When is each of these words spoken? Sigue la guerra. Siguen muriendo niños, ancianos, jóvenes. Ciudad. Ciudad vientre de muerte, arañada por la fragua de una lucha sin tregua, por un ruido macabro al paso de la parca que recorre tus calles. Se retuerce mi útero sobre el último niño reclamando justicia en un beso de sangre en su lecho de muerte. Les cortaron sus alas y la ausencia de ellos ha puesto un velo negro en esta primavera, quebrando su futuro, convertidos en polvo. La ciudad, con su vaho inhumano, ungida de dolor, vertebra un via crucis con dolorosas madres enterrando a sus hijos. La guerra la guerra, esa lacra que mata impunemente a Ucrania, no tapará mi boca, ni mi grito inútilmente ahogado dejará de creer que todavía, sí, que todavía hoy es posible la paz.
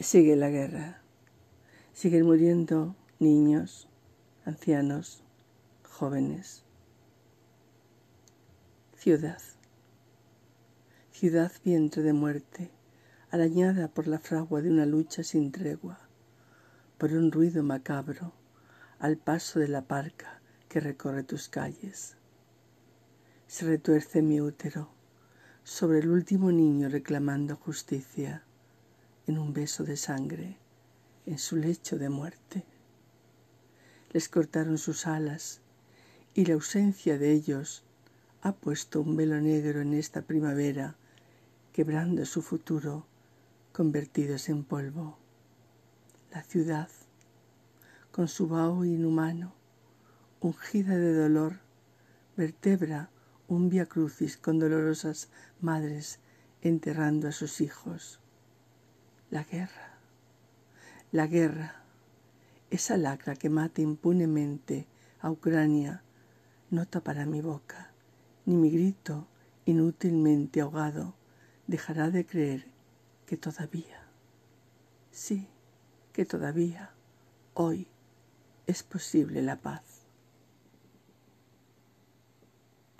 Sigue 0.00 0.36
la 0.36 0.48
guerra. 0.48 1.02
Siguen 1.92 2.24
muriendo 2.24 2.94
niños, 3.18 3.88
ancianos, 4.44 5.24
jóvenes. 5.82 6.62
Ciudad. 8.94 9.42
Ciudad 11.10 11.50
vientre 11.64 12.02
de 12.04 12.12
muerte, 12.12 12.70
arañada 13.32 13.88
por 13.88 14.06
la 14.06 14.20
fragua 14.20 14.62
de 14.62 14.70
una 14.70 14.86
lucha 14.86 15.24
sin 15.24 15.50
tregua, 15.50 15.98
por 16.96 17.12
un 17.12 17.32
ruido 17.32 17.64
macabro 17.64 18.32
al 19.00 19.16
paso 19.16 19.58
de 19.58 19.66
la 19.66 19.82
parca 19.82 20.40
que 20.68 20.78
recorre 20.78 21.24
tus 21.24 21.48
calles. 21.48 22.16
Se 23.48 23.66
retuerce 23.66 24.22
mi 24.22 24.40
útero 24.40 24.90
sobre 25.64 25.98
el 25.98 26.08
último 26.08 26.52
niño 26.52 26.88
reclamando 26.88 27.56
justicia 27.56 28.44
en 29.28 29.38
un 29.38 29.52
beso 29.52 29.84
de 29.84 29.96
sangre 29.96 30.56
en 31.26 31.38
su 31.38 31.56
lecho 31.56 31.98
de 31.98 32.08
muerte. 32.08 32.64
Les 34.12 34.30
cortaron 34.30 34.78
sus 34.78 35.06
alas 35.06 35.60
y 36.32 36.46
la 36.46 36.54
ausencia 36.54 37.18
de 37.18 37.32
ellos 37.32 37.84
ha 38.40 38.52
puesto 38.52 39.02
un 39.02 39.16
velo 39.16 39.38
negro 39.40 39.82
en 39.82 39.92
esta 39.92 40.22
primavera, 40.22 40.96
quebrando 41.74 42.24
su 42.24 42.40
futuro, 42.40 43.06
convertidos 43.72 44.48
en 44.48 44.64
polvo. 44.64 45.18
La 46.32 46.42
ciudad, 46.42 46.88
con 48.10 48.28
su 48.28 48.48
vaho 48.48 48.86
inhumano, 48.86 49.52
ungida 50.40 50.96
de 50.96 51.12
dolor, 51.12 51.60
vertebra 52.36 53.10
un 53.48 53.68
via 53.68 53.84
crucis 53.84 54.38
con 54.38 54.58
dolorosas 54.58 55.28
madres 55.60 56.20
enterrando 56.62 57.28
a 57.28 57.32
sus 57.32 57.60
hijos. 57.60 58.20
La 59.30 59.44
guerra 59.44 59.88
la 61.10 61.26
guerra, 61.26 61.74
esa 62.70 62.98
lacra 62.98 63.34
que 63.34 63.48
mata 63.48 63.80
impunemente 63.80 64.86
a 65.20 65.30
Ucrania, 65.30 66.02
no 66.70 66.86
tapará 66.86 67.24
mi 67.24 67.40
boca, 67.40 67.92
ni 68.44 68.56
mi 68.56 68.70
grito 68.70 69.26
inútilmente 69.64 70.60
ahogado 70.60 71.14
dejará 71.66 72.10
de 72.10 72.26
creer 72.26 72.66
que 73.24 73.38
todavía, 73.38 74.06
sí, 75.10 75.48
que 76.12 76.26
todavía 76.26 76.90
hoy 77.54 77.88
es 78.66 78.82
posible 78.82 79.40
la 79.40 79.56
paz. 79.56 79.97